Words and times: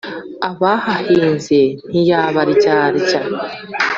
Abahahinze 0.49 1.59
ntiyabaryarya; 1.89 3.19